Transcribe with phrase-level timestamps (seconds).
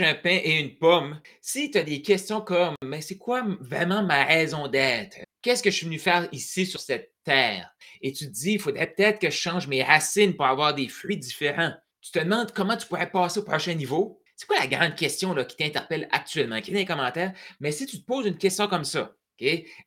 [0.00, 1.20] un pain et une pomme?
[1.40, 5.18] Si tu as des questions comme, mais c'est quoi vraiment ma raison d'être?
[5.42, 7.74] Qu'est-ce que je suis venu faire ici sur cette terre?
[8.00, 10.88] Et tu te dis, il faudrait peut-être que je change mes racines pour avoir des
[10.88, 11.72] fruits différents.
[12.00, 14.20] Tu te demandes comment tu pourrais passer au prochain niveau?
[14.36, 16.56] C'est quoi la grande question qui t'interpelle actuellement?
[16.56, 17.32] Écris dans les commentaires.
[17.60, 19.14] Mais si tu te poses une question comme ça?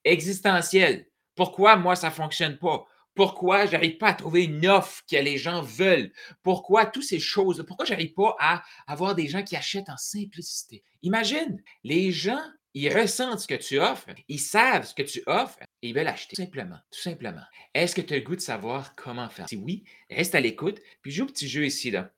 [0.03, 2.85] Existentielle, pourquoi moi ça ne fonctionne pas?
[3.15, 6.11] Pourquoi j'arrive pas à trouver une offre que les gens veulent?
[6.43, 7.63] Pourquoi toutes ces choses?
[7.65, 10.83] Pourquoi j'arrive pas à avoir des gens qui achètent en simplicité?
[11.01, 12.43] Imagine, les gens,
[12.73, 16.09] ils ressentent ce que tu offres, ils savent ce que tu offres et ils veulent
[16.09, 17.43] acheter simplement, tout simplement.
[17.73, 19.47] Est-ce que tu as le goût de savoir comment faire?
[19.47, 22.11] Si oui, reste à l'écoute, puis joue un petit jeu ici, là.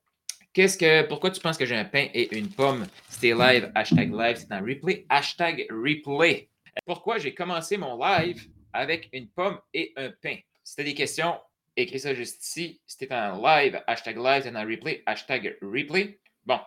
[0.53, 2.87] Qu'est-ce que, pourquoi tu penses que j'ai un pain et une pomme?
[3.09, 6.49] Stay live, hashtag live, c'est un replay, hashtag replay.
[6.87, 10.37] Pourquoi j'ai commencé mon live avec une pomme et un pain?
[10.67, 11.39] Si tu as des questions,
[11.77, 12.81] écris ça juste ici.
[12.85, 16.19] Si tu en live, hashtag live, c'est en replay, hashtag replay.
[16.45, 16.59] Bon,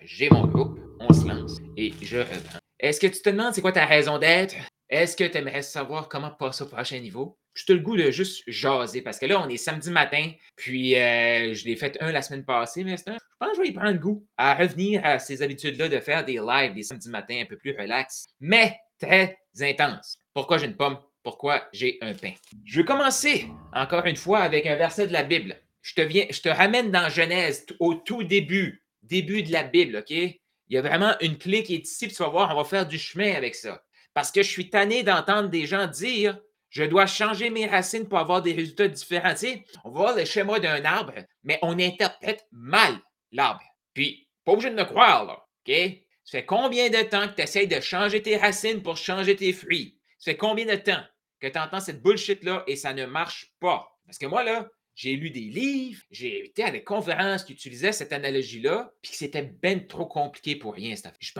[0.00, 2.58] j'ai mon groupe, on se lance et je reprends.
[2.80, 4.56] Est-ce que tu te demandes c'est quoi ta raison d'être?
[4.88, 7.38] Est-ce que tu aimerais savoir comment passer au prochain niveau?
[7.54, 11.54] Te le goût de juste jaser parce que là, on est samedi matin, puis euh,
[11.54, 13.16] je l'ai fait un la semaine passée, mais je pense
[13.50, 16.40] que je vais y prendre le goût à revenir à ces habitudes-là de faire des
[16.44, 20.18] lives des samedis matins un peu plus relax, mais très intense.
[20.34, 20.98] Pourquoi j'ai une pomme?
[21.26, 22.34] Pourquoi j'ai un pain?
[22.64, 25.60] Je vais commencer, encore une fois, avec un verset de la Bible.
[25.82, 29.96] Je te, viens, je te ramène dans Genèse, au tout début, début de la Bible,
[29.96, 30.10] OK?
[30.10, 32.62] Il y a vraiment une clé qui est ici, puis tu vas voir, on va
[32.62, 33.82] faire du chemin avec ça.
[34.14, 36.38] Parce que je suis tanné d'entendre des gens dire
[36.70, 39.34] je dois changer mes racines pour avoir des résultats différents.
[39.82, 43.00] On va voir le schéma d'un arbre, mais on interprète mal
[43.32, 43.64] l'arbre.
[43.94, 45.44] Puis, pas obligé de me croire, là.
[45.66, 45.74] OK?
[46.22, 49.52] Ça fait combien de temps que tu essaies de changer tes racines pour changer tes
[49.52, 49.98] fruits?
[50.18, 51.02] Ça fait combien de temps?
[51.40, 53.88] Que tu entends cette bullshit-là et ça ne marche pas.
[54.06, 57.92] Parce que moi, là, j'ai lu des livres, j'ai été à des conférences qui utilisaient
[57.92, 60.94] cette analogie-là, puis que c'était ben trop compliqué pour rien.
[61.20, 61.30] Je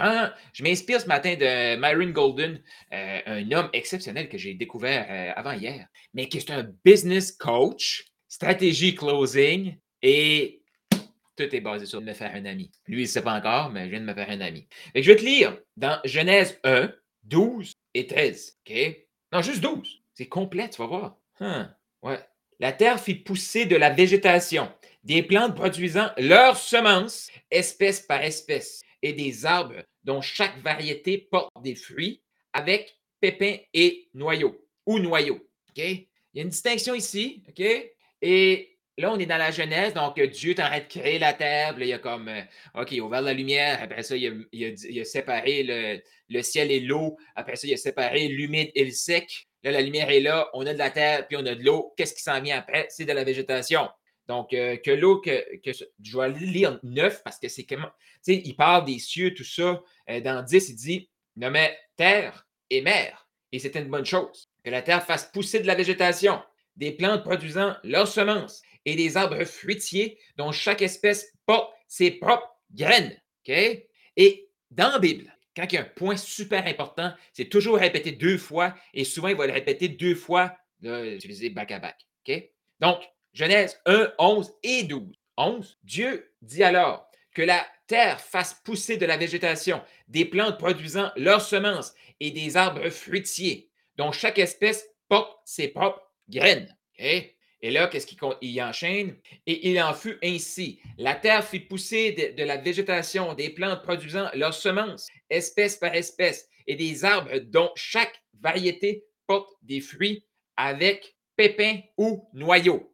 [0.52, 5.32] je m'inspire ce matin de Myron Golden, euh, un homme exceptionnel que j'ai découvert euh,
[5.34, 10.62] avant hier, mais qui est un business coach, stratégie closing, et
[11.36, 12.70] tout est basé sur me faire un ami.
[12.86, 14.68] Lui, il ne sait pas encore, mais je viens de me faire un ami.
[14.94, 16.92] je vais te lire dans Genèse 1,
[17.24, 18.58] 12 et 13.
[18.68, 19.05] OK?
[19.36, 20.02] Non, juste 12.
[20.14, 21.18] C'est complet, tu vas voir.
[21.40, 21.70] Hein,
[22.02, 22.18] ouais.
[22.58, 24.72] La terre fit pousser de la végétation,
[25.04, 31.50] des plantes produisant leurs semences, espèce par espèce, et des arbres dont chaque variété porte
[31.62, 32.22] des fruits
[32.54, 35.46] avec pépins et noyaux, ou noyaux.
[35.76, 37.62] Il y a une distinction ici, OK?
[38.22, 41.74] Et là, on est dans la Genèse, donc Dieu est en de créer la terre.
[41.78, 42.40] il y a comme, euh,
[42.74, 43.82] OK, il a ouvert la lumière.
[43.82, 47.16] Après ça, il a, séparé le, ciel et l'eau.
[47.34, 49.48] Après ça, il a séparé l'humide et le sec.
[49.62, 51.92] Là, la lumière est là, on a de la terre, puis on a de l'eau.
[51.96, 52.86] Qu'est-ce qui s'en vient après?
[52.88, 53.88] C'est de la végétation.
[54.28, 57.90] Donc, euh, que l'eau, que, je vais lire neuf parce que c'est comment.
[58.24, 59.82] Tu sais, il parle des cieux, tout ça.
[60.10, 63.28] Euh, dans 10, il dit nommait terre et mer.
[63.52, 64.48] Et c'est une bonne chose.
[64.64, 66.42] Que la terre fasse pousser de la végétation,
[66.76, 72.56] des plantes produisant leurs semences et des arbres fruitiers dont chaque espèce porte ses propres
[72.72, 73.20] graines.
[74.16, 78.12] Et dans la Bible, quand il y a un point super important, c'est toujours répété
[78.12, 81.98] deux fois et souvent il va le répéter deux fois, utiliser back à back.
[82.80, 83.02] Donc,
[83.32, 85.14] Genèse 1, 11 et 12.
[85.36, 91.12] 11, Dieu dit alors que la terre fasse pousser de la végétation, des plantes produisant
[91.16, 96.74] leurs semences et des arbres fruitiers, dont chaque espèce porte ses propres graines.
[97.62, 99.16] Et là, qu'est-ce qu'il enchaîne?
[99.46, 100.78] Et il en fut ainsi.
[100.98, 106.48] La terre fit pousser de, la végétation, des plantes produisant leurs semences, espèce par espèce,
[106.66, 110.24] et des arbres dont chaque variété porte des fruits
[110.56, 112.92] avec pépins ou noyaux.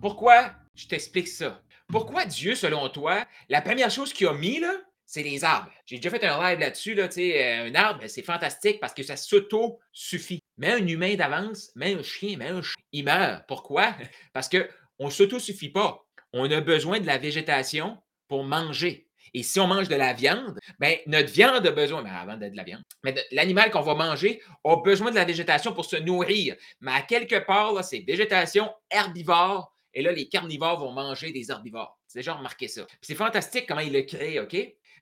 [0.00, 0.52] Pourquoi?
[0.74, 1.62] Je t'explique ça?
[1.88, 4.74] Pourquoi Dieu, selon toi, la première chose qu'il a mis, là,
[5.06, 5.70] c'est les arbres.
[5.86, 6.94] J'ai déjà fait un live là-dessus.
[6.94, 10.42] Là, euh, un arbre, c'est fantastique parce que ça s'auto-suffit.
[10.58, 13.44] Mais un humain d'avance, mais un chien, mais un chien, il meurt.
[13.46, 13.94] Pourquoi?
[14.32, 16.04] Parce qu'on ne s'auto-suffit pas.
[16.32, 19.06] On a besoin de la végétation pour manger.
[19.34, 22.50] Et si on mange de la viande, ben, notre viande a besoin, mais avant de
[22.54, 26.56] la viande, mais l'animal qu'on va manger a besoin de la végétation pour se nourrir.
[26.80, 29.72] Mais à quelque part, c'est végétation herbivore.
[29.92, 31.98] Et là, les carnivores vont manger des herbivores.
[32.06, 32.86] C'est déjà remarqué ça.
[33.00, 34.56] C'est fantastique comment il le crée, OK?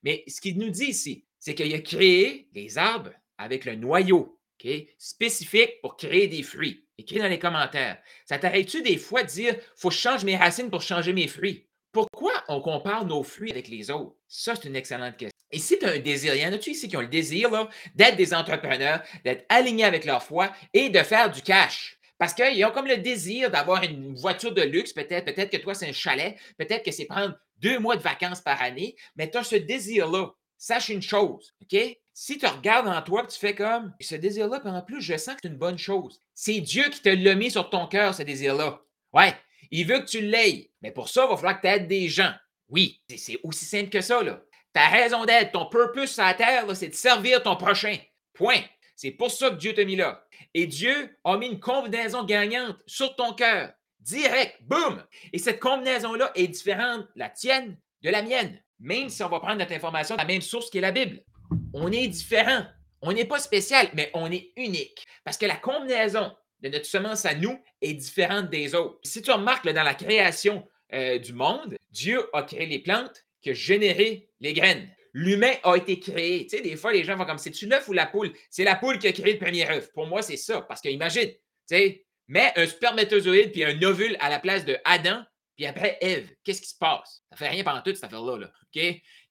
[0.04, 4.38] Mais ce qu'il nous dit ici, c'est qu'il a créé des arbres avec le noyau
[4.98, 6.86] spécifique pour créer des fruits.
[6.96, 7.98] Écris dans les commentaires.
[8.24, 11.26] Ça t'arrête-tu des fois de dire faut que je change mes racines pour changer mes
[11.26, 11.66] fruits?
[11.92, 14.14] Pourquoi on compare nos fruits avec les autres?
[14.28, 15.30] Ça, c'est une excellente question.
[15.50, 17.50] Et si tu as un désir, il y en a-tu ici qui ont le désir
[17.94, 21.98] d'être des entrepreneurs, d'être alignés avec leur foi et de faire du cash?
[22.18, 25.24] Parce qu'ils ont comme le désir d'avoir une voiture de luxe, peut-être.
[25.24, 26.36] Peut-être que toi, c'est un chalet.
[26.56, 28.94] Peut-être que c'est prendre deux mois de vacances par année.
[29.16, 30.28] Mais tu as ce désir-là.
[30.58, 31.76] sache une chose, OK?
[32.12, 35.40] Si tu regardes en toi, tu fais comme, ce désir-là, en plus, je sens que
[35.42, 36.20] c'est une bonne chose.
[36.34, 38.80] C'est Dieu qui te l'a mis sur ton cœur, ce désir-là.
[39.12, 39.34] Ouais,
[39.70, 40.70] il veut que tu l'aies.
[40.80, 42.32] Mais pour ça, il va falloir que tu aides des gens.
[42.68, 44.22] Oui, c'est aussi simple que ça.
[44.22, 44.40] Là.
[44.72, 47.96] Ta raison d'être, ton purpose sur la terre, c'est de servir ton prochain.
[48.32, 48.62] Point.
[48.96, 50.24] C'est pour ça que Dieu t'a mis là.
[50.54, 53.72] Et Dieu a mis une combinaison gagnante sur ton cœur.
[54.04, 55.02] Direct, boum!
[55.32, 58.62] Et cette combinaison-là est différente, la tienne, de la mienne.
[58.78, 61.22] Même si on va prendre notre information de la même source qui est la Bible.
[61.72, 62.66] On est différent.
[63.00, 65.06] On n'est pas spécial, mais on est unique.
[65.24, 68.98] Parce que la combinaison de notre semence à nous est différente des autres.
[69.04, 73.50] Si tu remarques dans la création euh, du monde, Dieu a créé les plantes qui
[73.50, 74.90] ont généré les graines.
[75.14, 76.46] L'humain a été créé.
[76.46, 78.32] Tu sais, des fois, les gens vont comme c'est-tu l'œuf ou la poule?
[78.50, 79.92] C'est la poule qui a créé le premier œuf.
[79.92, 80.60] Pour moi, c'est ça.
[80.62, 84.78] Parce que imagine, tu sais, mets un spermatozoïde puis un ovule à la place de
[84.84, 85.22] Adam,
[85.56, 86.30] puis après Ève.
[86.42, 87.22] Qu'est-ce qui se passe?
[87.30, 88.38] Ça fait rien pendant toute cette affaire-là.
[88.38, 88.82] Là, OK?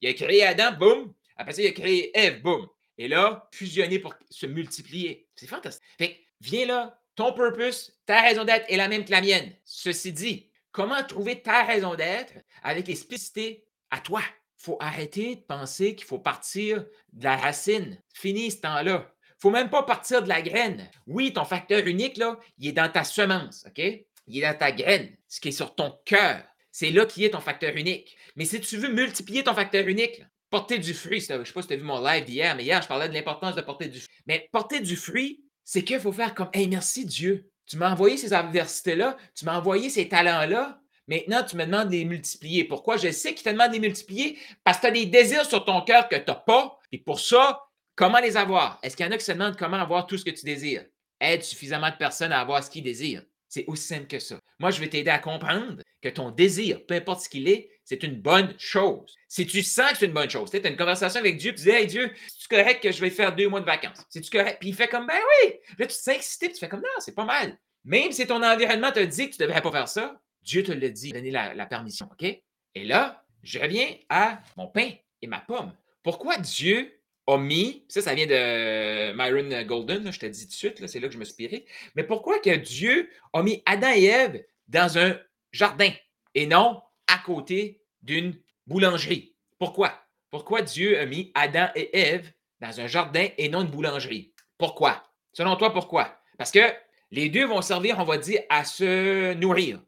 [0.02, 1.14] Il a créé Adam, boum.
[1.36, 2.68] Après ça, il a créé Ève, boum.
[2.98, 5.28] Et là, fusionner pour se multiplier.
[5.36, 5.84] C'est fantastique.
[5.98, 9.54] Fait viens là, ton purpose, ta raison d'être est la même que la mienne.
[9.66, 14.22] Ceci dit, comment trouver ta raison d'être avec les spécificités à toi?
[14.64, 18.02] faut arrêter de penser qu'il faut partir de la racine.
[18.14, 19.13] Fini ce temps-là.
[19.44, 20.90] Faut même pas partir de la graine.
[21.06, 23.84] Oui, ton facteur unique, là, il est dans ta semence, OK?
[24.26, 26.42] Il est dans ta graine, ce qui est sur ton cœur.
[26.72, 28.16] C'est là qui est ton facteur unique.
[28.38, 31.62] Mais si tu veux multiplier ton facteur unique, porter du fruit, je ne sais pas
[31.62, 33.90] si tu as vu mon live d'hier, mais hier, je parlais de l'importance de porter
[33.90, 34.16] du fruit.
[34.28, 37.50] Mais porter du fruit, c'est qu'il faut faire comme Hey, merci Dieu.
[37.66, 40.80] Tu m'as envoyé ces adversités-là, tu m'as envoyé ces talents-là,
[41.10, 42.64] Maintenant, tu me demandes de les multiplier.
[42.64, 42.96] Pourquoi?
[42.96, 45.66] Je sais qu'il te demande de les multiplier parce que tu as des désirs sur
[45.66, 46.80] ton cœur que tu n'as pas.
[46.94, 47.60] Et pour ça,
[47.96, 48.80] comment les avoir?
[48.84, 50.86] Est-ce qu'il y en a qui se demandent comment avoir tout ce que tu désires?
[51.20, 53.24] Aide suffisamment de personnes à avoir ce qu'ils désirent.
[53.48, 54.40] C'est aussi simple que ça.
[54.60, 58.02] Moi, je vais t'aider à comprendre que ton désir, peu importe ce qu'il est, c'est
[58.02, 59.14] une bonne chose.
[59.28, 61.62] Si tu sens que c'est une bonne chose, tu as une conversation avec Dieu, tu
[61.62, 64.04] dis Hey Dieu, c'est correct que je vais faire deux mois de vacances?
[64.10, 64.58] C'est-tu correct?
[64.60, 65.54] Puis il fait comme Ben oui!
[65.78, 67.58] Là, tu te sens excité, tu fais comme Non, c'est pas mal.
[67.86, 70.72] Même si ton environnement te dit que tu ne devrais pas faire ça, Dieu te
[70.72, 72.24] le dit, donner la, la permission, OK?
[72.24, 74.92] Et là, je reviens à mon pain
[75.22, 75.74] et ma pomme.
[76.02, 76.92] Pourquoi Dieu
[77.28, 81.00] a mis, ça, ça vient de Myron Golden, je te dis tout de suite, c'est
[81.00, 81.66] là que je me suis inspiré,
[81.96, 85.18] mais pourquoi que Dieu a mis Adam et Ève dans un
[85.52, 85.90] jardin
[86.36, 88.36] et non à côté d'une
[88.68, 89.36] boulangerie?
[89.58, 89.94] Pourquoi?
[90.30, 94.34] Pourquoi Dieu a mis Adam et Ève dans un jardin et non une boulangerie?
[94.58, 95.04] Pourquoi?
[95.32, 96.20] Selon toi, pourquoi?
[96.38, 96.74] Parce que
[97.12, 99.80] les deux vont servir, on va dire, à se nourrir.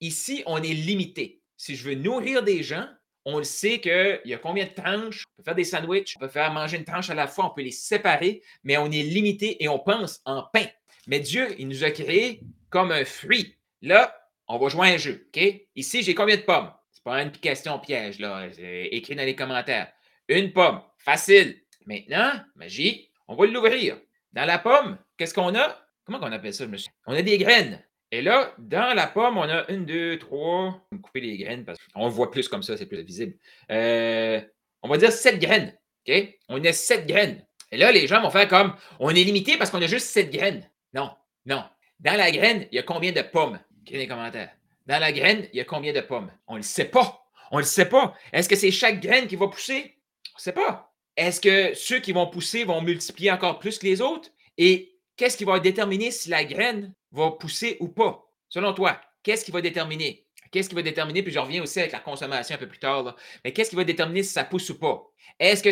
[0.00, 1.40] Ici, on est limité.
[1.56, 2.86] Si je veux nourrir des gens,
[3.26, 6.20] on le sait qu'il y a combien de tranches, on peut faire des sandwichs, on
[6.20, 9.02] peut faire manger une tranche à la fois, on peut les séparer, mais on est
[9.02, 10.66] limité et on pense en pain.
[11.08, 12.40] Mais Dieu, il nous a créé
[12.70, 13.56] comme un fruit.
[13.82, 15.28] Là, on va jouer un jeu.
[15.74, 16.72] Ici, j'ai combien de pommes?
[16.92, 18.48] C'est pas une question piège, là.
[18.58, 19.92] Écrit dans les commentaires.
[20.28, 20.80] Une pomme.
[20.98, 21.60] Facile.
[21.84, 23.98] Maintenant, magie, on va l'ouvrir.
[24.32, 25.80] Dans la pomme, qu'est-ce qu'on a?
[26.04, 26.90] Comment on appelle ça, monsieur?
[27.06, 27.84] On a des graines.
[28.16, 30.80] Et là, dans la pomme, on a une, deux, trois.
[30.90, 33.36] On va couper les graines parce qu'on voit plus comme ça, c'est plus visible.
[33.70, 34.40] Euh,
[34.80, 35.76] on va dire sept graines.
[36.08, 36.38] OK?
[36.48, 37.44] On a sept graines.
[37.70, 40.30] Et là, les gens vont faire comme on est limité parce qu'on a juste sept
[40.30, 40.66] graines.
[40.94, 41.10] Non,
[41.44, 41.62] non.
[42.00, 43.60] Dans la graine, il y a combien de pommes?
[43.82, 44.50] Écrivez les commentaires.
[44.86, 46.32] Dans la graine, il y a combien de pommes?
[46.46, 47.22] On ne le sait pas.
[47.50, 48.14] On ne le sait pas.
[48.32, 49.98] Est-ce que c'est chaque graine qui va pousser?
[50.32, 50.90] On ne sait pas.
[51.18, 54.30] Est-ce que ceux qui vont pousser vont multiplier encore plus que les autres?
[54.56, 58.24] Et qu'est-ce qui va déterminer si la graine va pousser ou pas?
[58.48, 60.26] Selon toi, qu'est-ce qui va déterminer?
[60.52, 61.22] Qu'est-ce qui va déterminer?
[61.22, 63.16] Puis je reviens aussi avec la consommation un peu plus tard.
[63.44, 65.02] mais qu'est-ce qui va déterminer si ça pousse ou pas?
[65.40, 65.62] Est-ce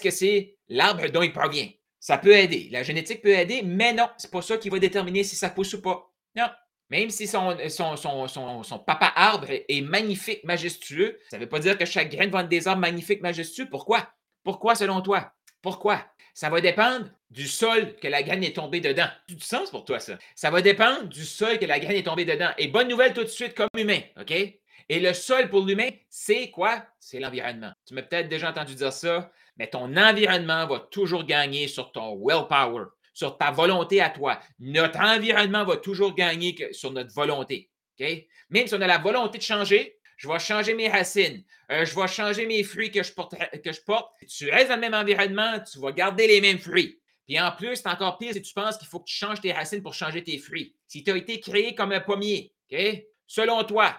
[0.00, 1.68] que c'est l'arbre dont il provient?
[1.98, 2.68] Ça peut aider.
[2.70, 5.72] La génétique peut aider, mais non, c'est pas ça qui va déterminer si ça pousse
[5.72, 6.12] ou pas.
[6.36, 6.48] Non.
[6.90, 8.26] Même si son, son,
[8.62, 12.42] son, papa arbre est magnifique, majestueux, ça ne veut pas dire que chaque graine va
[12.42, 13.68] être des arbres magnifiques, majestueux.
[13.70, 14.06] Pourquoi?
[14.42, 15.32] Pourquoi selon toi?
[15.64, 16.04] Pourquoi?
[16.34, 19.08] Ça va dépendre du sol que la graine est tombée dedans.
[19.26, 20.18] Du sens pour toi, ça.
[20.34, 22.50] Ça va dépendre du sol que la graine est tombée dedans.
[22.58, 24.30] Et bonne nouvelle tout de suite comme humain, OK?
[24.30, 26.84] Et le sol pour l'humain, c'est quoi?
[27.00, 27.72] C'est l'environnement.
[27.86, 32.14] Tu m'as peut-être déjà entendu dire ça, mais ton environnement va toujours gagner sur ton
[32.14, 34.38] willpower, sur ta volonté à toi.
[34.58, 37.70] Notre environnement va toujours gagner sur notre volonté.
[37.98, 38.06] OK?
[38.50, 41.94] Même si on a la volonté de changer, je vais changer mes racines, euh, je
[41.94, 45.78] vais changer mes fruits que je, porte, que tu restes dans le même environnement, tu
[45.78, 46.98] vas garder les mêmes fruits.
[47.26, 49.52] Puis en plus, c'est encore pire si tu penses qu'il faut que tu changes tes
[49.52, 50.74] racines pour changer tes fruits.
[50.86, 53.04] Si tu as été créé comme un pommier, OK?
[53.26, 53.94] Selon toi,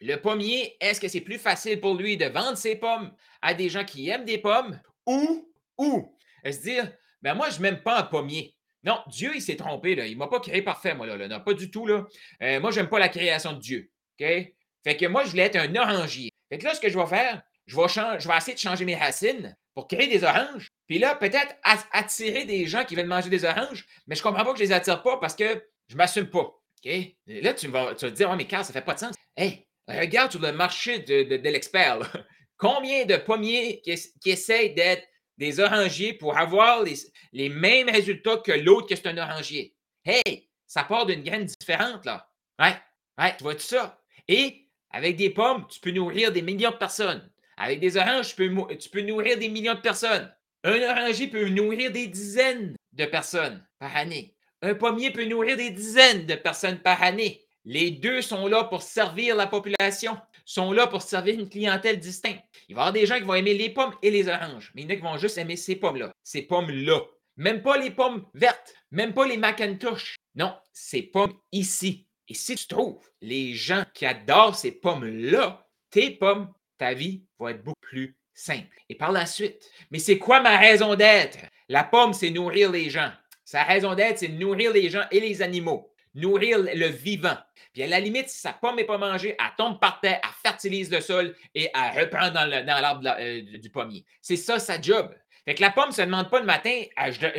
[0.00, 3.10] le pommier, est-ce que c'est plus facile pour lui de vendre ses pommes
[3.40, 6.14] à des gens qui aiment des pommes ou, ou,
[6.44, 8.54] se dire, ben moi, je ne m'aime pas un pommier?
[8.84, 9.94] Non, Dieu, il s'est trompé.
[9.94, 10.06] Là.
[10.06, 11.06] Il ne m'a pas créé parfait, moi.
[11.06, 11.86] Là, Non, pas du tout.
[11.86, 12.04] Là.
[12.42, 13.90] Euh, moi, je n'aime pas la création de Dieu.
[14.20, 14.52] OK?
[14.84, 16.30] Fait que moi, je voulais être un orangier.
[16.50, 18.84] Fait que là, ce que je vais faire, je vais, je vais essayer de changer
[18.84, 20.68] mes racines pour créer des oranges.
[20.86, 21.54] Puis là, peut-être
[21.92, 24.72] attirer des gens qui veulent manger des oranges, mais je comprends pas que je les
[24.72, 26.40] attire pas parce que je m'assume pas.
[26.84, 26.92] OK?
[27.26, 29.14] Là, tu vas, te dire, oh, mais Carl, ça fait pas de sens.
[29.36, 31.98] Hey, regarde sur le marché de, l'expert.
[32.56, 35.06] Combien de pommiers qui, qui essayent d'être
[35.38, 36.94] des orangiers pour avoir les,
[37.32, 39.74] les mêmes résultats que l'autre que c'est un orangier?
[40.04, 42.28] Hey, ça part d'une graine différente, là.
[42.58, 42.76] Ouais,
[43.18, 44.00] ouais, tu vois tout ça?
[44.28, 47.28] Et avec des pommes, tu peux nourrir des millions de personnes.
[47.56, 50.32] Avec des oranges, tu peux, nourrir des millions de personnes.
[50.64, 54.34] Un oranger peut nourrir des dizaines de personnes par année.
[54.62, 57.44] Un pommier peut nourrir des dizaines de personnes par année.
[57.64, 62.42] Les deux sont là pour servir la population, sont là pour servir une clientèle distincte.
[62.68, 64.82] Il va y avoir des gens qui vont aimer les pommes et les oranges, mais
[64.82, 67.00] il y en a qui vont juste aimer ces pommes-là, ces pommes-là.
[67.36, 70.16] Même pas les pommes vertes, même pas les Macintosh.
[70.34, 72.06] Non, ces pommes ici.
[72.28, 77.50] Et si tu trouves les gens qui adorent ces pommes-là, tes pommes, ta vie va
[77.50, 78.76] être beaucoup plus simple.
[78.88, 81.38] Et par la suite, mais c'est quoi ma raison d'être?
[81.68, 83.12] La pomme, c'est nourrir les gens.
[83.44, 87.36] Sa raison d'être, c'est nourrir les gens et les animaux, nourrir le vivant.
[87.72, 90.30] Puis à la limite, si sa pomme n'est pas mangée, elle tombe par terre, elle
[90.42, 94.04] fertilise le sol et elle reprend dans l'arbre euh, du pommier.
[94.20, 95.14] C'est ça sa job.
[95.44, 96.82] Fait que la pomme ne se demande pas le matin,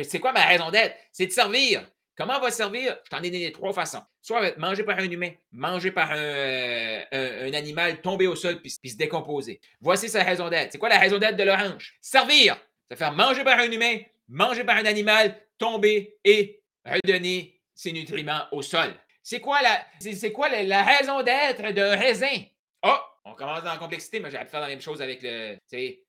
[0.02, 0.96] c'est quoi ma raison d'être?
[1.10, 1.88] C'est de servir.
[2.16, 2.96] Comment va servir?
[3.04, 4.02] Je t'en ai donné trois façons.
[4.22, 8.70] Soit être mangé par un humain, mangé par un, euh, animal, tomber au sol puis,
[8.70, 9.60] se décomposer.
[9.80, 10.72] Voici sa raison d'être.
[10.72, 11.96] C'est quoi la raison d'être de l'orange?
[12.00, 12.56] Servir!
[12.90, 18.44] Se faire manger par un humain, manger par un animal, tomber et redonner ses nutriments
[18.52, 18.94] au sol.
[19.22, 22.42] C'est quoi la, c'est, quoi la, raison d'être d'un raisin?
[22.82, 25.56] Oh, on commence dans la complexité, mais j'aurais pu faire la même chose avec le.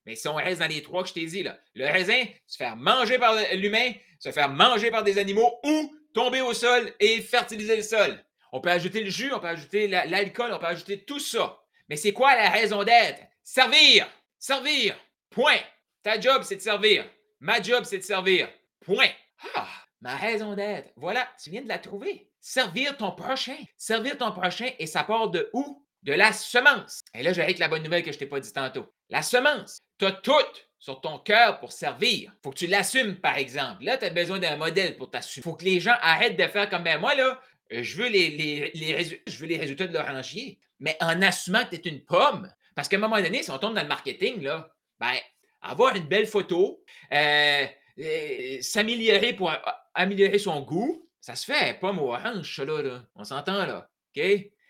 [0.05, 2.57] Mais si on reste dans les trois que je t'ai dit, là, le raisin, se
[2.57, 7.21] faire manger par l'humain, se faire manger par des animaux ou tomber au sol et
[7.21, 8.23] fertiliser le sol.
[8.51, 11.59] On peut ajouter le jus, on peut ajouter l'alcool, on peut ajouter tout ça.
[11.89, 13.21] Mais c'est quoi la raison d'être?
[13.43, 14.07] Servir!
[14.39, 14.97] Servir!
[15.29, 15.59] Point!
[16.03, 17.05] Ta job, c'est de servir.
[17.39, 18.49] Ma job, c'est de servir.
[18.81, 19.09] Point.
[19.55, 19.67] Ah,
[20.01, 20.91] ma raison d'être.
[20.95, 22.29] Voilà, tu viens de la trouver.
[22.39, 23.57] Servir ton prochain.
[23.77, 25.84] Servir ton prochain et ça part de où?
[26.05, 27.01] De la semence.
[27.15, 28.93] Et là, avec la bonne nouvelle que je t'ai pas dit tantôt.
[29.09, 29.79] La semence.
[29.97, 30.31] Tu as tout
[30.77, 32.31] sur ton cœur pour servir.
[32.43, 33.83] faut que tu l'assumes, par exemple.
[33.83, 35.43] Là, tu as besoin d'un modèle pour t'assumer.
[35.43, 37.41] faut que les gens arrêtent de faire comme ben moi, là,
[37.73, 41.75] euh, je veux les, les, je veux les résultats de l'orangier, mais en assumant que
[41.75, 42.51] tu es une pomme.
[42.75, 44.69] Parce qu'à un moment donné, si on tombe dans le marketing, là,
[44.99, 45.15] ben,
[45.63, 46.83] avoir une belle photo,
[47.13, 47.65] euh,
[47.97, 49.51] euh, s'améliorer pour
[49.95, 53.89] améliorer son goût, ça se fait, pomme ou orange, ça, là, On s'entend, là.
[54.15, 54.23] OK?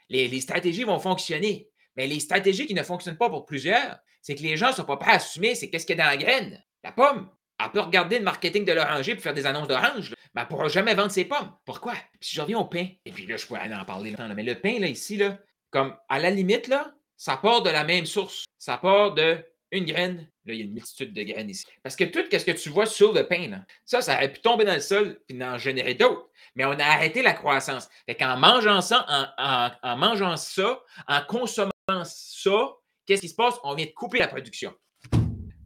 [0.10, 1.70] Les, stratégies vont fonctionner.
[1.96, 4.86] Mais les stratégies qui ne fonctionnent pas pour plusieurs, c'est que les gens ne sont
[4.86, 6.64] pas prêts à assumer c'est qu'est-ce qu'il y a dans la graine.
[6.84, 10.42] La pomme, elle peut regarder le marketing de l'oranger pour faire des annonces d'orange, mais
[10.42, 11.52] elle ne pourra jamais vendre ses pommes.
[11.64, 11.94] Pourquoi?
[12.20, 14.44] Si je reviens au pain, et puis là, je pourrais aller en parler longtemps, mais
[14.44, 18.06] le pain, là, ici, là, comme à la limite, là, ça part de la même
[18.06, 18.46] source.
[18.58, 20.28] Ça part de une graine.
[20.46, 21.66] Là, il y a une multitude de graines ici.
[21.84, 24.66] Parce que tout ce que tu vois sur le pain, ça, ça aurait pu tomber
[24.66, 26.30] dans le sol et en générer d'autres.
[26.56, 27.90] Mais on a arrêté la croissance.
[28.06, 29.06] Fait qu'en mangeant ça,
[29.38, 31.72] en, mangeant ça, en consommant
[32.04, 32.74] ça,
[33.06, 33.56] qu'est-ce qui se passe?
[33.64, 34.74] On vient de couper la production.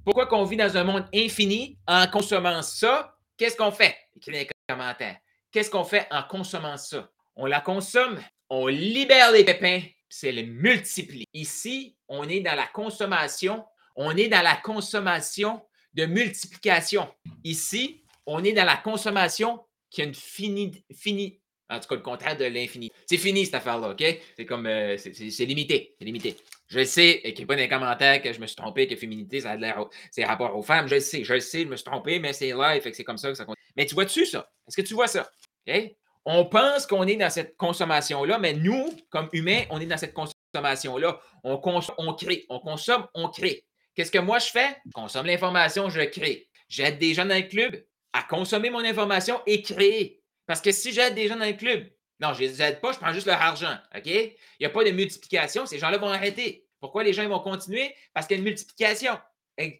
[0.03, 3.15] Pourquoi qu'on vit dans un monde infini en consommant ça?
[3.38, 3.96] Qu'est-ce qu'on fait?
[4.15, 5.18] Écrivez dans les commentaires.
[5.51, 7.10] Qu'est-ce qu'on fait en consommant ça?
[7.36, 11.25] On la consomme, on libère les pépins, c'est le multiplie.
[11.34, 13.63] Ici, on est dans la consommation
[14.00, 15.62] on est dans la consommation
[15.94, 17.08] de multiplication.
[17.44, 22.01] Ici, on est dans la consommation qui a une finie, fini, en tout cas le
[22.01, 22.91] contraire de l'infini.
[23.06, 24.03] C'est fini cette affaire-là, OK?
[24.38, 26.38] C'est comme, euh, c'est limité, c'est limité.
[26.68, 29.51] Je sais, écrivez pas dans les commentaires que je me suis trompé, que féminité, ça
[29.51, 30.88] a l'air, c'est rapport aux femmes.
[30.88, 32.96] Je le sais, je le sais, je me suis trompé, mais c'est live, fait que
[32.96, 33.58] c'est comme ça que ça compte.
[33.75, 34.50] Mais tu vois-tu ça?
[34.65, 35.29] Est-ce que tu vois ça?
[35.68, 35.91] OK?
[36.24, 40.13] On pense qu'on est dans cette consommation-là, mais nous, comme humains, on est dans cette
[40.13, 41.20] consommation-là.
[41.44, 41.60] On,
[41.98, 43.65] on crée, on consomme, on crée.
[43.96, 44.77] Qu'est-ce que moi je fais?
[44.86, 46.48] Je consomme l'information, je crée.
[46.67, 50.22] J'aide des gens dans le club à consommer mon information et créer.
[50.46, 51.88] Parce que si j'aide des gens dans le club,
[52.19, 53.77] non, je ne les aide pas, je prends juste leur argent.
[54.05, 56.65] Il n'y a pas de multiplication, ces gens-là vont arrêter.
[56.79, 57.93] Pourquoi les gens vont continuer?
[58.13, 59.17] Parce qu'il y a une multiplication.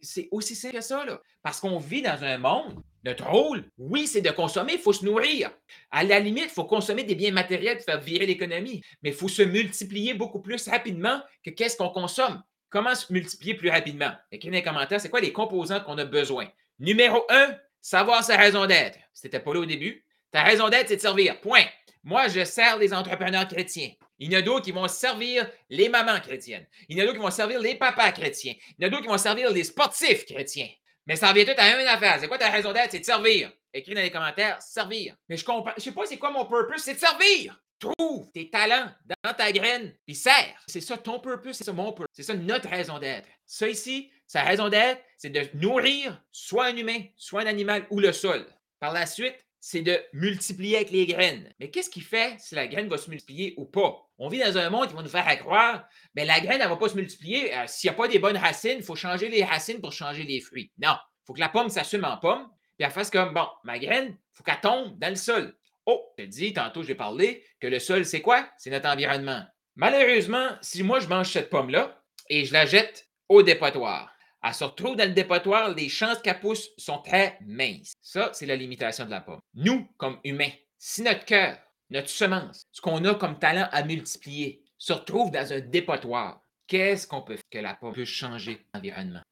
[0.01, 1.06] C'est aussi simple que ça.
[1.42, 5.06] Parce qu'on vit dans un monde, notre rôle, oui, c'est de consommer, il faut se
[5.06, 5.51] nourrir.
[5.89, 8.84] À la limite, il faut consommer des biens matériels pour faire virer l'économie.
[9.01, 12.44] Mais il faut se multiplier beaucoup plus rapidement que qu'est-ce qu'on consomme.
[12.70, 14.12] Comment se multiplier plus rapidement?
[14.32, 16.48] Écrivez dans les commentaires, c'est quoi les composants qu'on a besoin?
[16.78, 19.00] Numéro un, savoir sa raison d'être.
[19.14, 20.06] C'était pas là au début.
[20.32, 21.40] Ta raison d'être, c'est de servir.
[21.42, 21.66] Point.
[22.04, 23.92] Moi, je sers les entrepreneurs chrétiens.
[24.20, 26.68] Il y en a d'autres qui vont servir les mamans chrétiennes.
[26.88, 28.54] Il y en a d'autres qui vont servir les papas chrétiens.
[28.78, 30.70] Il y en a d'autres qui vont servir les sportifs chrétiens.
[31.08, 32.18] Mais ça revient tout à une affaire.
[32.20, 32.92] C'est quoi ta raison d'être?
[32.92, 33.52] C'est de servir.
[33.74, 35.16] Écris dans les commentaires, servir.
[35.28, 35.74] Mais je comprends.
[35.78, 37.60] Je sais pas c'est quoi mon purpose, c'est de servir.
[37.80, 38.92] Trouve tes talents
[39.24, 40.62] dans ta graine, puis serre.
[40.68, 42.08] C'est ça ton purpose, c'est ça mon purpose.
[42.12, 43.28] C'est ça notre raison d'être.
[43.46, 48.00] Ça ici, sa raison d'être, c'est de nourrir soit un humain, soit un animal ou
[48.00, 48.46] le sol.
[48.80, 51.52] Par la suite, c'est de multiplier avec les graines.
[51.60, 54.08] Mais qu'est-ce qui fait si la graine va se multiplier ou pas?
[54.18, 56.74] On vit dans un monde qui va nous faire croire, mais la graine, elle ne
[56.74, 57.56] va pas se multiplier.
[57.56, 60.24] Euh, s'il n'y a pas des bonnes racines, il faut changer les racines pour changer
[60.24, 60.72] les fruits.
[60.78, 63.80] Non, il faut que la pomme s'assume en pomme, puis elle fasse comme, bon, ma
[63.80, 65.56] graine, il faut qu'elle tombe dans le sol.
[65.91, 68.48] Oh, je te dis, tantôt j'ai parlé que le sol, c'est quoi?
[68.60, 69.43] C'est notre environnement.
[69.75, 74.65] Malheureusement, si moi je mange cette pomme-là et je la jette au dépotoir, elle se
[74.65, 77.93] retrouve dans le dépotoir, les chances qu'elle pousse sont très minces.
[78.03, 79.39] Ça, c'est la limitation de la pomme.
[79.55, 81.58] Nous, comme humains, si notre cœur,
[81.89, 87.08] notre semence, ce qu'on a comme talent à multiplier, se retrouve dans un dépotoir, qu'est-ce
[87.08, 89.24] qu'on peut faire que la pomme peut changer l'environnement?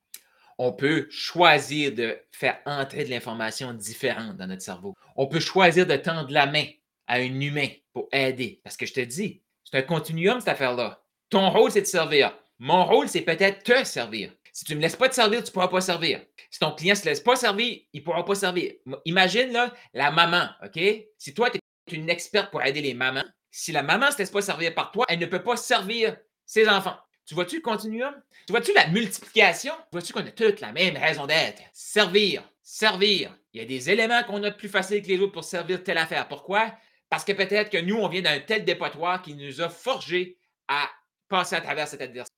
[0.58, 4.96] On peut choisir de faire entrer de l'information différente dans notre cerveau.
[5.16, 6.66] On peut choisir de tendre la main
[7.08, 8.60] à un humain pour aider.
[8.64, 11.04] Parce que je te dis, c'est un continuum, cette affaire-là.
[11.30, 12.38] Ton rôle, c'est de servir.
[12.60, 14.34] Mon rôle, c'est peut-être te servir.
[14.52, 16.26] Si tu ne me laisses pas te servir, tu ne pourras pas servir.
[16.50, 18.74] Si ton client ne se laisse pas servir, il ne pourra pas servir.
[19.06, 20.80] Imagine là, la maman, OK?
[21.18, 24.18] Si toi, tu es une experte pour aider les mamans, si la maman ne se
[24.18, 26.98] laisse pas servir par toi, elle ne peut pas servir ses enfants.
[27.28, 28.16] Tu vois-tu le continuum?
[28.46, 29.74] Tu vois-tu la multiplication?
[29.74, 31.62] Tu vois-tu qu'on a toutes la même raison d'être?
[31.74, 33.36] Servir, servir.
[33.54, 35.98] Il y a des éléments qu'on a plus facile que les autres pour servir telle
[35.98, 36.30] affaire.
[36.30, 36.74] Pourquoi?
[37.10, 40.38] Parce que peut-être que nous, on vient d'un tel dépotoir qui nous a forgé
[40.70, 40.90] à
[41.28, 42.34] passer à travers cette adversité.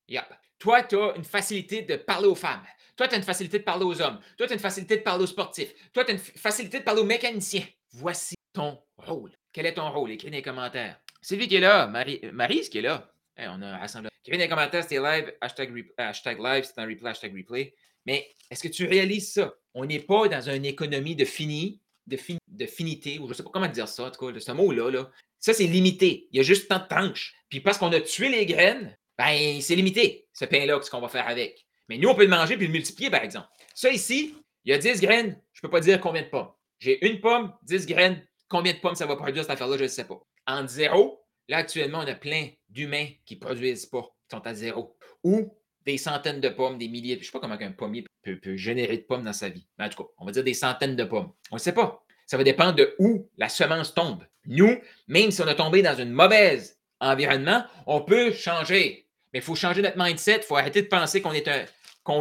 [0.57, 2.63] Toi, tu as une facilité de parler aux femmes.
[2.95, 4.19] Toi, tu as une facilité de parler aux hommes.
[4.37, 5.71] Toi, tu as une facilité de parler aux sportifs.
[5.93, 7.65] Toi, tu as une facilité de parler aux mécaniciens.
[7.91, 9.31] Voici ton rôle.
[9.53, 10.11] Quel est ton rôle?
[10.11, 10.99] Écris dans les commentaires.
[11.21, 13.11] Sylvie qui est là, Marie, Marie qui est là.
[13.37, 14.08] on a rassemblé.
[14.27, 17.73] Dans les commentaires, c'était live, hashtag, live, c'est un replay, hashtag replay.
[18.05, 19.53] Mais est-ce que tu réalises ça?
[19.73, 23.43] On n'est pas dans une économie de fini, de, de finité, ou je ne sais
[23.43, 24.91] pas comment dire ça, en tout cas, ce mot-là.
[24.91, 25.11] Là.
[25.39, 26.27] Ça, c'est limité.
[26.31, 27.33] Il y a juste tant de tranches.
[27.49, 31.09] Puis parce qu'on a tué les graines, ben, c'est limité, ce pain-là, ce qu'on va
[31.09, 31.65] faire avec.
[31.87, 33.47] Mais nous, on peut le manger puis le multiplier, par exemple.
[33.73, 36.51] Ça ici, il y a 10 graines, je ne peux pas dire combien de pommes.
[36.79, 39.87] J'ai une pomme, 10 graines, combien de pommes ça va produire cette affaire-là, je ne
[39.87, 40.19] sais pas.
[40.47, 41.18] En zéro,
[41.49, 44.95] là, actuellement, on a plein d'humains qui ne produisent pas, qui sont à zéro.
[45.23, 45.53] Ou
[45.85, 47.15] des centaines de pommes, des milliers.
[47.15, 49.67] Je ne sais pas comment un pommier peut, générer de pommes dans sa vie.
[49.77, 51.31] Mais en tout cas, on va dire des centaines de pommes.
[51.51, 52.05] On ne sait pas.
[52.25, 54.23] Ça va dépendre de où la semence tombe.
[54.45, 56.59] Nous, même si on a tombé dans un mauvais
[56.99, 59.07] environnement, on peut changer.
[59.33, 60.37] Mais il faut changer notre mindset.
[60.37, 61.49] Il faut arrêter de penser qu'on est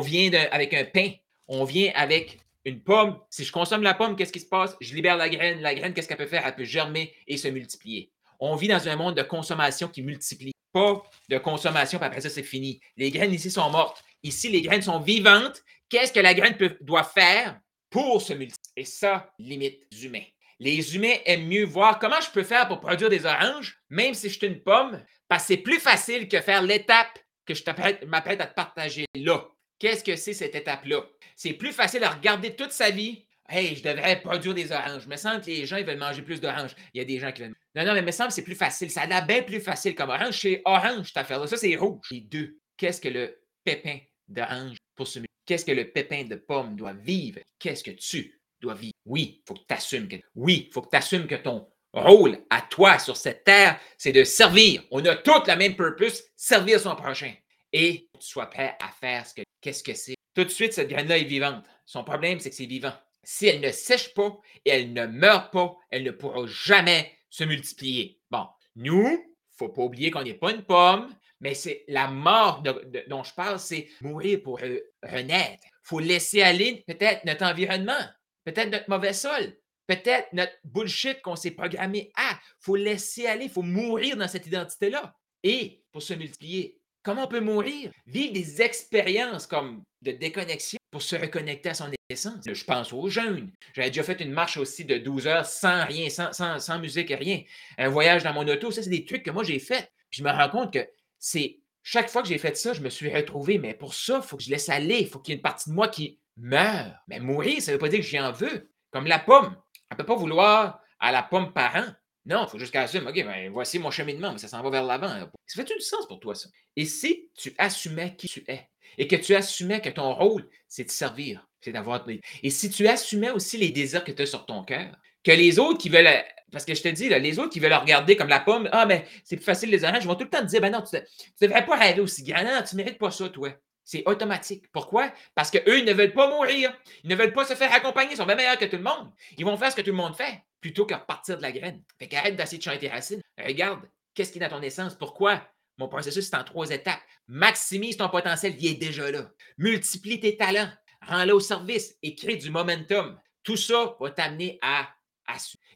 [0.00, 1.10] vient avec un pain.
[1.46, 3.18] On vient avec une pomme.
[3.30, 4.76] Si je consomme la pomme, qu'est-ce qui se passe?
[4.80, 5.60] Je libère la graine.
[5.60, 6.46] La graine, qu'est-ce qu'elle peut faire?
[6.46, 8.12] Elle peut germer et se multiplier.
[8.40, 12.30] On vit dans un monde de consommation qui multiplie pas de consommation, puis après ça,
[12.30, 12.80] c'est fini.
[12.96, 14.02] Les graines ici sont mortes.
[14.22, 15.62] Ici, les graines sont vivantes.
[15.88, 17.58] Qu'est-ce que la graine doit faire
[17.90, 18.72] pour se multiplier?
[18.76, 20.24] Et ça, limite humains.
[20.60, 24.28] Les humains aiment mieux voir comment je peux faire pour produire des oranges, même si
[24.28, 27.62] je suis une pomme, parce que c'est plus facile que faire l'étape que je
[28.06, 29.48] m'apprête à te partager là.
[29.78, 31.02] Qu'est-ce que c'est cette étape-là?
[31.36, 33.27] C'est plus facile à regarder toute sa vie.
[33.50, 35.04] Hey, je devrais produire des oranges.
[35.04, 36.76] Il me semble que les gens veulent manger plus d'oranges.
[36.92, 37.54] Il y a des gens qui veulent.
[37.74, 38.90] Non, non, mais il me semble que c'est plus facile.
[38.90, 40.38] Ça a l'air bien plus facile comme orange.
[40.38, 41.46] C'est orange, cette affaire-là.
[41.46, 42.06] Ça, c'est rouge.
[42.10, 42.58] Les deux.
[42.76, 47.40] Qu'est-ce que le pépin d'orange pour se Qu'est-ce que le pépin de pomme doit vivre?
[47.58, 48.92] Qu'est-ce que tu dois vivre?
[49.06, 50.16] Oui, il faut que tu assumes que.
[50.34, 54.12] Oui, il faut que tu assumes que ton rôle à toi sur cette terre, c'est
[54.12, 54.84] de servir.
[54.90, 57.32] On a tous la même purpose, servir son prochain.
[57.72, 59.42] Et tu sois prêt à faire ce que.
[59.62, 60.16] Qu'est-ce que c'est?
[60.34, 61.64] Tout de suite, cette graine-là est vivante.
[61.86, 62.92] Son problème, c'est que c'est vivant.
[63.24, 67.44] Si elle ne sèche pas et elle ne meurt pas, elle ne pourra jamais se
[67.44, 68.20] multiplier.
[68.30, 72.08] Bon, nous, il ne faut pas oublier qu'on n'est pas une pomme, mais c'est la
[72.08, 74.58] mort dont je parle, c'est mourir pour
[75.02, 75.62] renaître.
[75.64, 78.04] Il faut laisser aller peut-être notre environnement,
[78.44, 82.32] peut-être notre mauvais sol, peut-être notre bullshit qu'on s'est programmé à.
[82.32, 85.14] Il faut laisser aller, il faut mourir dans cette identité-là.
[85.42, 87.90] Et pour se multiplier, comment on peut mourir?
[88.06, 92.44] Vivre des expériences comme de déconnexion pour se reconnecter à son essence.
[92.46, 93.50] Je pense aux jeunes.
[93.74, 97.16] J'avais déjà fait une marche aussi de 12 heures sans rien, sans, sans, musique et
[97.16, 97.42] rien.
[97.76, 99.90] Un voyage dans mon auto, ça, c'est des trucs que moi j'ai fait.
[100.10, 100.86] je me rends compte que
[101.18, 103.58] c'est chaque fois que j'ai fait ça, je me suis retrouvé.
[103.58, 104.98] Mais pour ça, il faut que je laisse aller.
[105.00, 106.92] Il faut qu'il y ait une partie de moi qui meurt.
[107.08, 108.70] Mais mourir, ça ne veut pas dire que j'y en veux.
[108.90, 109.56] Comme la pomme.
[109.90, 111.86] On ne peut pas vouloir à la pomme par an.
[112.28, 113.06] Non, il faut juste qu'elle assume.
[113.06, 115.08] OK, ben, voici mon cheminement, mais ça s'en va vers l'avant.
[115.46, 116.50] Ça fait-tu du sens pour toi, ça?
[116.76, 120.84] Et si tu assumais qui tu es et que tu assumais que ton rôle, c'est
[120.84, 122.06] de servir, c'est d'avoir.
[122.42, 125.58] Et si tu assumais aussi les désirs que tu as sur ton cœur, que les
[125.58, 126.08] autres qui veulent.
[126.52, 129.06] Parce que je te dis, les autres qui veulent regarder comme la pomme, ah, mais
[129.22, 130.96] c'est plus facile les oranges, ils vont tout le temps te dire, ben non, tu
[130.96, 133.50] ne devrais pas rêver aussi grand, non, tu ne mérites pas ça, toi.
[133.88, 134.70] C'est automatique.
[134.70, 135.10] Pourquoi?
[135.34, 136.76] Parce qu'eux, ils ne veulent pas mourir.
[137.04, 138.12] Ils ne veulent pas se faire accompagner.
[138.12, 139.10] Ils sont bien meilleurs que tout le monde.
[139.38, 141.82] Ils vont faire ce que tout le monde fait plutôt que repartir de la graine.
[141.98, 143.22] Fait qu'arrête d'essayer de changer tes racines.
[143.42, 143.80] Regarde,
[144.12, 144.94] qu'est-ce qui est dans ton essence?
[144.94, 145.42] Pourquoi?
[145.78, 147.00] Mon processus, c'est en trois étapes.
[147.28, 149.30] Maximise ton potentiel, il est déjà là.
[149.56, 150.68] Multiplie tes talents.
[151.06, 153.18] Rends-le au service et crée du momentum.
[153.42, 154.86] Tout ça va t'amener à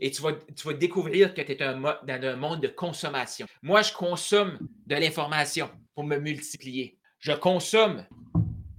[0.00, 3.46] et tu vas, tu vas découvrir que tu es dans un monde de consommation.
[3.62, 6.98] Moi, je consomme de l'information pour me multiplier.
[7.22, 8.04] Je consomme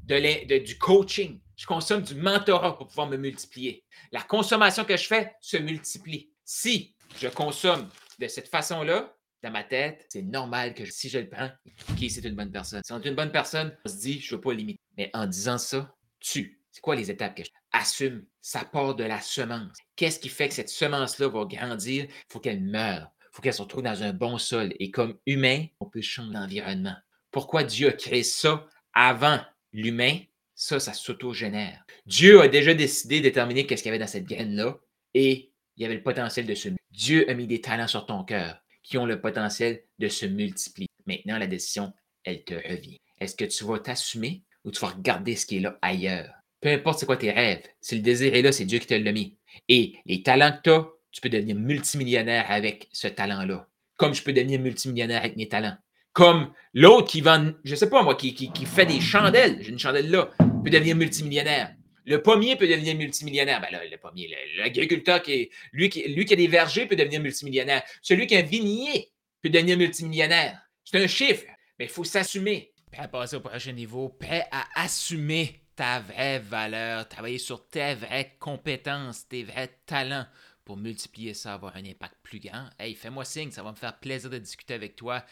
[0.05, 1.39] du coaching.
[1.55, 3.85] Je consomme du mentorat pour pouvoir me multiplier.
[4.11, 6.29] La consommation que je fais se multiplie.
[6.43, 7.87] Si je consomme
[8.19, 11.49] de cette façon-là, dans ma tête, c'est normal que si je le prends,
[11.95, 12.81] qui c'est une bonne personne.
[12.85, 14.81] Si on est une bonne personne, on se dit, je ne veux pas limiter.
[14.97, 16.59] Mais en disant ça, tu.
[16.69, 18.25] C'est quoi les étapes que je assume?
[18.41, 19.77] Ça part de la semence.
[19.95, 22.07] Qu'est-ce qui fait que cette semence-là va grandir?
[22.09, 23.09] Il faut qu'elle meure.
[23.21, 24.73] Il faut qu'elle se retrouve dans un bon sol.
[24.79, 26.95] Et comme humain, on peut changer l'environnement.
[27.33, 29.41] Pourquoi Dieu a créé ça avant
[29.73, 30.19] l'humain?
[30.53, 31.83] Ça, ça s'auto-génère.
[32.05, 34.77] Dieu a déjà décidé, de déterminer qu'est-ce qu'il y avait dans cette graine-là
[35.15, 38.23] et il y avait le potentiel de se Dieu a mis des talents sur ton
[38.23, 40.87] cœur qui ont le potentiel de se multiplier.
[41.07, 41.91] Maintenant, la décision,
[42.23, 42.99] elle te revient.
[43.19, 46.35] Est-ce que tu vas t'assumer ou tu vas regarder ce qui est là ailleurs?
[46.61, 48.93] Peu importe c'est quoi tes rêves, si le désir est là, c'est Dieu qui te
[48.93, 49.37] l'a mis.
[49.69, 53.67] Et les talents que tu as, tu peux devenir multimillionnaire avec ce talent-là.
[53.97, 55.77] Comme je peux devenir multimillionnaire avec mes talents.
[56.13, 60.09] Comme l'autre qui vend, je sais pas moi, qui, fait des chandelles, j'ai une chandelle
[60.09, 60.29] là,
[60.63, 61.73] peut devenir multimillionnaire.
[62.05, 63.61] Le pommier peut devenir multimillionnaire.
[63.61, 67.21] Ben là, le pommier, l'agriculteur qui lui qui, lui qui a des vergers peut devenir
[67.21, 67.81] multimillionnaire.
[68.01, 69.09] Celui qui a un vignier
[69.41, 70.59] peut devenir multimillionnaire.
[70.83, 71.45] C'est un chiffre,
[71.79, 72.71] mais il faut s'assumer.
[72.91, 77.95] Prêt à passer au prochain niveau, prêt à assumer ta vraie valeur, travailler sur tes
[77.95, 80.27] vraies compétences, tes vrais talents
[80.65, 82.69] pour multiplier ça, avoir un impact plus grand.
[82.79, 85.23] Hey, fais-moi signe, ça va me faire plaisir de discuter avec toi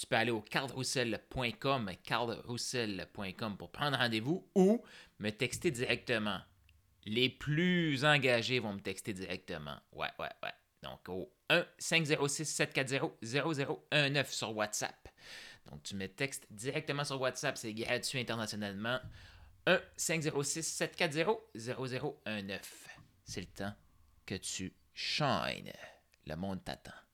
[0.00, 4.82] tu peux aller au cardroussel.com, cardroussel.com pour prendre rendez-vous ou
[5.18, 6.40] me texter directement.
[7.04, 9.76] Les plus engagés vont me texter directement.
[9.92, 10.54] Ouais, ouais, ouais.
[10.82, 15.06] Donc au 1-506-740-0019 sur WhatsApp.
[15.70, 19.00] Donc tu me textes directement sur WhatsApp, c'est gratuit internationalement.
[19.66, 22.58] 1-506-740-0019.
[23.24, 23.74] C'est le temps
[24.24, 25.74] que tu shines.
[26.26, 27.00] Le monde t'attend.